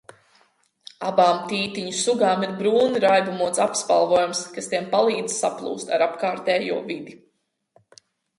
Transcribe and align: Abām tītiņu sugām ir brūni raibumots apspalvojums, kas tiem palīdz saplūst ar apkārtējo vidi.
Abām 1.09 1.41
tītiņu 1.51 1.91
sugām 1.97 2.45
ir 2.47 2.55
brūni 2.61 3.01
raibumots 3.03 3.61
apspalvojums, 3.67 4.41
kas 4.57 4.71
tiem 4.73 4.89
palīdz 4.97 5.37
saplūst 5.43 5.95
ar 5.99 6.07
apkārtējo 6.09 6.81
vidi. 6.91 7.17